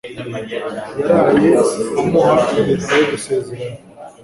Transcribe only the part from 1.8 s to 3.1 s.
amuha impeta yo